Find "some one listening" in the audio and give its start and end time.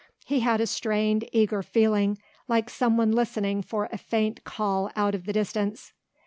2.71-3.61